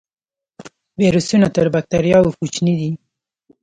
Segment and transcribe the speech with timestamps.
[1.01, 2.91] ویروسونه تر بکتریاوو کوچني دي